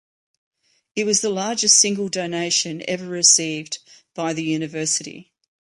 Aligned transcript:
It 0.95 1.05
was 1.05 1.21
the 1.21 1.29
largest 1.29 1.77
single 1.77 2.09
donation 2.09 2.81
ever 2.89 3.05
received 3.05 3.77
by 4.15 4.33
the 4.33 4.41
university. 4.43 5.31